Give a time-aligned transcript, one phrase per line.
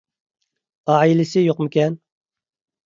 [0.95, 2.03] ئائىلىسى يوقمىكەن؟